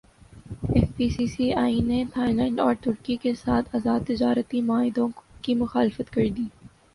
[0.69, 5.07] F P C C I نے Thailand اور ترکی کیساتھ ازاد تجارتی معاہدوں
[5.43, 6.47] کی مخالفت کردی